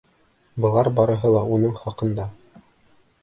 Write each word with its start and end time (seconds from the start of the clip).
Былар 0.63 0.89
барыһы 0.99 1.33
ла 1.35 1.43
уның 1.57 1.77
хаҡында. 1.83 2.25